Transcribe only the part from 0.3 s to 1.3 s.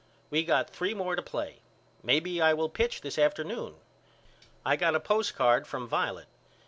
We got three more to